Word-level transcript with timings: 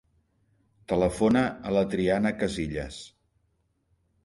Telefona 0.93 1.43
a 1.71 1.75
la 1.77 1.85
Triana 1.93 2.33
Casillas. 2.41 3.01